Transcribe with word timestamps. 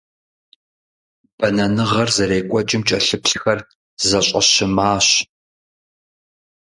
Бэнэныгъэр 1.37 2.09
зэрекӀуэкӀым 2.15 2.81
кӀэлъыплъхэр 2.87 3.59
зэщӀэщымащ. 4.07 5.07